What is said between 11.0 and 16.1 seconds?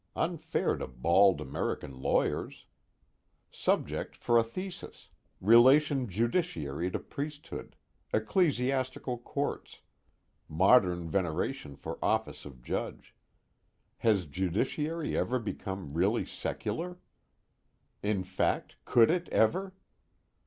veneration for office of judge has judiciary ever become